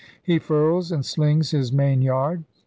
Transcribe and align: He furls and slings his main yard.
He 0.23 0.39
furls 0.39 0.91
and 0.91 1.05
slings 1.05 1.51
his 1.51 1.71
main 1.71 2.01
yard. 2.01 2.43